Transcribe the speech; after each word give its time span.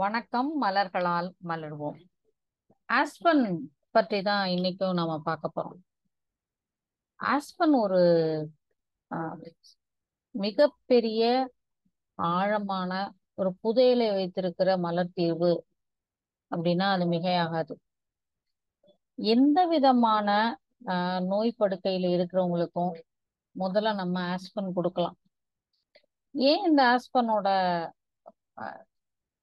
வணக்கம் 0.00 0.50
மலர்களால் 0.62 1.26
மலர்வோம். 1.48 1.96
ஆஸ்பன் 2.88 3.42
பற்றி 3.94 4.18
தான் 4.28 4.44
இன்னைக்கும் 4.52 4.96
நாம 4.98 5.16
பார்க்க 5.26 5.50
போறோம். 5.56 5.80
ஆஸ்பன் 7.20 7.74
ஒரு 7.80 8.00
மிகப்பெரிய 10.34 11.22
ஆழமான 12.18 12.92
ஒரு 13.40 13.50
புதையலை 13.64 14.08
வைத்திருக்கிற 14.18 14.78
மலர் 14.86 15.14
தீர்வு 15.18 15.52
அப்படின்னா 16.50 16.86
அது 16.94 17.06
மிகையாகாது. 17.14 17.76
எந்த 19.18 19.66
விதமான 19.74 20.28
நோய் 21.32 21.58
படுக்கையில 21.62 22.14
இருக்கிறவங்களுக்கும் 22.16 22.94
முதல்ல 23.56 23.94
நம்ம 24.02 24.22
ஆஸ்பன் 24.36 24.76
கொடுக்கலாம். 24.78 25.18
ஏன் 26.34 26.64
இந்த 26.70 26.82
ஆஸ்பனோட 26.94 27.48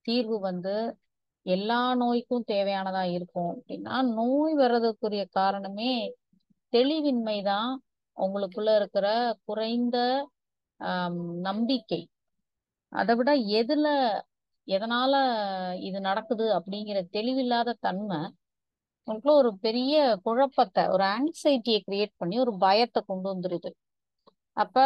தீர்வு 0.10 0.38
வந்து 0.50 0.76
எல்லா 1.46 1.82
நோய்க்கும் 2.02 2.48
தேவையானதா 2.52 3.04
இருக்கும் 3.18 3.52
அப்படின்னா 3.54 3.96
நோய் 4.18 4.54
வர்றதுக்குரிய 4.62 5.24
காரணமே 5.40 5.94
தெளிவின்மை 6.74 7.38
தான் 7.52 7.72
உங்களுக்குள்ள 8.18 8.72
இருக்கிற 8.80 9.08
குறைந்த 9.50 9.98
நம்பிக்கை. 11.48 12.02
அதை 12.92 13.14
விட 13.20 13.32
எதுல 13.60 13.88
எதனால 14.68 15.14
இது 15.88 16.00
நடக்குது 16.10 16.46
அப்படிங்கிற 16.58 17.00
தெளிவில்லாத 17.16 17.78
தன்மை 17.88 18.20
உங்களுக்குள்ள 19.08 19.36
ஒரு 19.44 19.52
பெரிய 19.66 19.94
குழப்பத்தை 20.26 20.84
ஒரு 20.96 21.04
ஆங்ஸைட்டியை 21.16 21.80
கிரியேட் 21.88 22.14
பண்ணி 22.22 22.36
ஒரு 22.46 22.54
பயத்தை 22.66 23.02
கொண்டு 23.12 23.28
வந்துருது. 23.34 23.70
அப்ப 24.58 24.78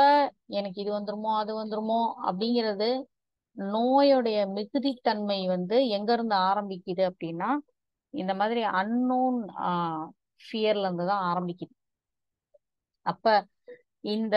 எனக்கு 0.58 0.78
இது 0.84 0.92
வந்துருமோ 0.98 1.31
அது 1.42 1.52
வந்துருமோ 1.62 2.00
அப்படிங்கிறது 2.28 2.90
நோயுடைய 3.58 4.38
மிகுதித்தன்மை 4.56 5.40
வந்து 5.48 5.78
எங்க 5.98 6.09
இருந்து 6.14 6.36
ஆரம்பிக்குது 6.50 7.04
அப்படின்னா 7.12 7.50
இந்த 8.14 8.34
மாதிரி 8.40 8.62
அன்னோன் 8.80 9.40
ஃபியர்ல 10.42 10.86
இருந்து 10.86 11.06
தான் 11.12 11.23
ஆரம்பிக்குது. 11.32 11.73
அப்ப 13.06 13.26
இந்த 14.06 14.36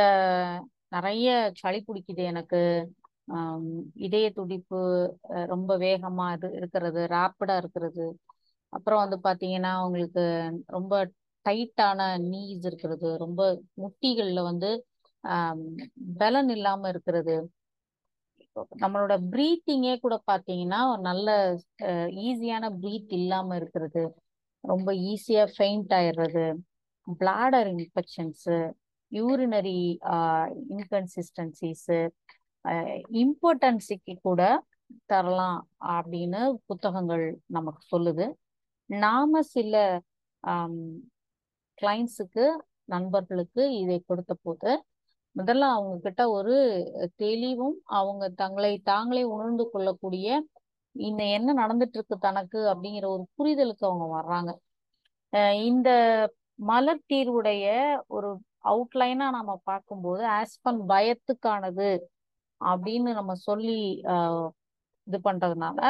நிறைய 0.95 1.29
சளி 1.61 1.81
பிடிக்குது 1.83 2.23
எனக்கு. 2.33 2.61
இதய 4.07 4.27
துடிப்பு 4.31 4.81
ரொம்ப 5.53 5.71
வேகமா 5.79 6.27
இது 6.37 6.49
இருக்கிறது 6.59 7.01
ரேப்பிடா 7.15 7.55
இருக்கிறது. 7.63 8.07
அப்புறம் 8.73 9.03
வந்து 9.05 9.19
பாத்தீங்கன்னா 9.27 9.73
உங்களுக்கு 9.87 10.25
ரொம்ப 10.77 10.95
டைட்டான 11.47 12.01
நீஸ் 12.31 12.65
இருக்கிறது 12.71 13.09
ரொம்ப 13.25 13.41
முட்டிகள்ல 13.83 14.41
வந்து 14.51 14.71
பலன் 16.21 16.51
இல்லாம 16.57 16.89
இருக்கிறது. 16.93 17.37
நம்மளோட 18.83 19.15
ப்ரீத்திங்கே 19.33 19.95
கூட 19.99 20.17
பாத்தீங்கன்னா 20.31 20.81
ஒரு 20.93 21.01
நல்ல 21.01 21.29
ஈஸியான 22.27 22.71
ப்ரீத் 22.83 23.13
இல்லாம 23.19 23.57
இருக்கிறது 23.57 24.03
ரொம்ப 24.65 24.89
ஈஸியா 25.11 25.45
ஃபெயிண்ட் 25.57 25.93
ஆயிடுறது 25.95 26.47
பிளாடர் 27.21 27.69
இன்ஃபெக்ஷன்ஸ் 27.75 28.47
யூரினரி 29.13 29.81
இன்கன்சிஸ்டன்சிஸு 30.75 31.99
இம்பார்ட்டன்ஸுக்கு 33.23 34.15
கூட 34.23 34.43
தரலாம் 35.07 35.61
அப்படின்னு 35.97 36.41
புத்தகங்கள் 36.67 37.25
நமக்கு 37.47 37.83
சொல்லுது. 37.93 38.27
நாம 38.91 39.43
சில 39.55 39.75
கிளைண்ட்ஸுக்கு 41.79 42.45
நண்பர்களுக்கு 42.95 43.63
இதை 43.83 43.99
கொடுத்த 44.01 44.33
போது 44.43 44.71
முதல்ல 45.37 45.65
அவங்க 45.77 45.95
கிட்ட 46.07 46.23
ஒரு 46.37 46.55
தெளிவும் 47.23 47.77
அவங்க 47.99 48.25
தங்களை 48.43 48.73
தாங்களே 48.91 49.23
உணர்ந்து 49.35 49.65
கொள்ளக்கூடிய 49.73 50.29
இந்த 50.97 51.23
என்ன 51.37 51.55
நடந்துட்டு 51.63 51.99
இருக்கு 51.99 52.17
தனக்கு 52.27 52.59
அப்படிங்கிற 52.73 53.07
ஒரு 53.15 53.25
புரிதலுக்கு 53.39 53.85
அவங்க 53.89 54.07
வர்றாங்க. 54.17 54.51
இந்த 55.71 55.89
மலர் 56.69 57.03
தீர்வுடைய 57.13 57.65
ஒரு 58.17 58.29
அவுட்லைனா 58.71 59.27
நம்ம 59.39 59.53
பார்க்கும்போது 59.71 60.23
ஆஸ்பன் 60.39 60.81
பயத்துக்கானது 60.93 61.91
அப்படின்னு 62.61 63.11
நம்ம 63.19 63.33
சொல்லி 63.49 63.77
இது 65.07 65.19
பண்றதுனால 65.29 65.81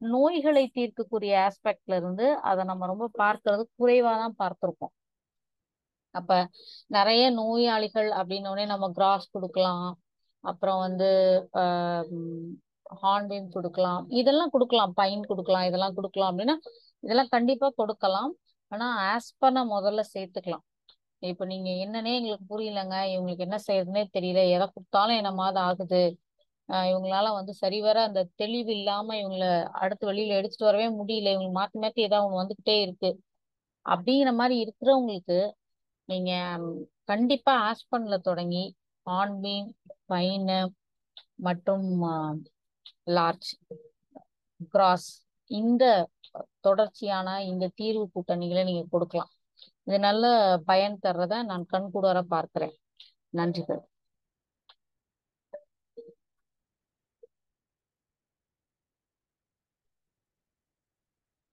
நோய்களை 0.00 0.64
தீர்க்கக்கூடிய 0.76 1.32
ஆஸ்பெக்ட்ல 1.46 1.98
இருந்து 2.00 2.26
அதை 2.50 2.62
நம்ம 2.70 2.86
ரொம்ப 2.92 3.06
பார்க்கறது 3.22 3.64
குறைவா 3.80 4.12
தான் 4.22 4.36
பார்த்திருக்கோம். 4.42 4.94
அப்ப 6.14 6.30
நிறைய 6.96 7.24
நோயாளிகள் 7.30 8.08
அப்படின்னோடனே 8.20 8.66
நம்ம 8.66 8.86
கிராஸ் 8.98 9.26
கொடுக்கலாம். 9.30 9.88
அப்புறம் 10.44 10.80
வந்து 10.86 11.08
ஹார்ன்பீம் 13.02 13.48
கொடுக்கலாம். 13.56 14.02
இதெல்லாம் 14.20 14.52
கொடுக்கலாம். 14.54 14.92
பைன் 15.00 15.22
கொடுக்கலாம். 15.30 15.66
இதெல்லாம் 15.70 15.96
கொடுக்கலாம் 15.98 16.30
அப்படின்னா 16.32 16.56
இதெல்லாம் 17.02 17.32
கண்டிப்பா 17.36 17.68
கொடுக்கலாம். 17.80 18.32
ஆனா 18.72 18.86
ஆஸ்பனை 19.12 19.62
முதல்ல 19.74 20.02
சேர்த்துக்கலாம். 20.14 20.64
இப்ப 21.22 21.44
நீங்க 21.44 21.70
என்னன்னே 21.84 22.12
எங்களுக்கு 22.18 22.46
புரியலங்க. 22.52 22.96
இவங்களுக்கு 23.14 23.46
என்ன 23.48 23.58
செய்யறதுனே 23.66 24.02
தெரியல. 24.16 24.40
எதை 24.56 24.66
கொடுத்தாலும் 24.74 25.18
என்ன 25.20 25.60
ஆகுது. 25.68 26.02
இவங்களால 26.68 27.26
வந்து 27.38 27.52
சரிவர 27.54 27.96
அந்த 28.08 28.20
தெளிவு 28.40 28.70
இல்லாம 28.76 29.16
இவங்கள 29.22 29.46
அடுத்து 29.82 30.04
வெளியில 30.10 30.36
எடுத்துட்டு 30.40 30.68
வரவே 30.70 30.88
முடியல. 31.00 31.32
இவங்களுக்கு 31.34 31.58
மாத்தி 31.60 31.78
மாத்தி 31.84 32.00
ஏதாவது 32.08 32.26
ஒண்ணு 32.28 32.40
வந்துகிட்டே 32.42 32.76
இருக்கு. 32.86 33.10
அப்படிங்கிற 33.86 34.30
மாதிரி 34.40 34.56
இருக்கிறவங்களுக்கு 34.64 35.38
நீங்க 36.08 36.32
கண்டிப்பா 37.10 37.52
ஆஸ்பன்ல 37.70 38.16
தொடங்கி 38.28 38.64
ஆன்மீன் 39.06 39.68
பைனு 40.12 40.60
மற்றும் 41.46 41.86
லார்ஜ் 43.16 43.50
கிராஸ் 44.72 45.10
இந்த 45.50 45.84
தொடர்ச்சியான 46.66 47.28
இந்த 47.50 47.64
தீர்வு 47.80 48.04
கூட்டணிகளை 48.14 48.62
நீங்க 48.68 48.84
கொடுக்கலாம். 48.94 49.32
இது 49.86 49.98
நல்ல 50.08 50.24
பயன் 50.70 50.96
தர்றத 51.06 51.42
நான் 51.50 51.64
கண்கூடார 51.72 52.18
பார்க்கிறேன். 52.34 52.74
நன்றிகள் 53.38 53.82